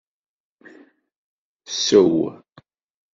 Ssew. 1.71 2.15